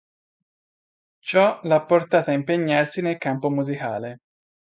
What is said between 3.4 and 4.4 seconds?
musicale.